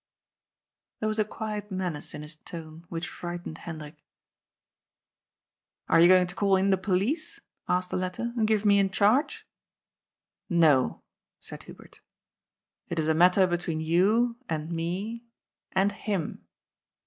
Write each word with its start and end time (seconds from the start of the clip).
There 0.99 1.07
was 1.07 1.19
a 1.19 1.23
quiet 1.23 1.69
menace 1.69 2.15
in 2.15 2.23
his 2.23 2.35
tone 2.37 2.87
which 2.89 3.07
frightened 3.07 3.59
Hendrik. 3.59 3.97
^' 3.97 3.99
Are 5.87 5.99
you 5.99 6.07
going 6.07 6.25
to 6.25 6.33
call 6.33 6.55
in 6.55 6.71
the 6.71 6.77
police," 6.79 7.39
asked 7.69 7.91
the 7.91 7.97
latter," 7.97 8.33
and 8.35 8.47
give 8.47 8.65
me 8.65 8.79
in 8.79 8.89
charge?"" 8.89 9.45
No," 10.65 11.03
said 11.39 11.61
Hubert." 11.69 11.99
It 12.89 12.97
is 12.97 13.07
a 13.09 13.13
matter 13.13 13.45
between 13.45 13.79
you 13.79 14.37
and 14.49 14.71
me 14.71 15.23
and— 15.71 15.91
him." 15.91 16.47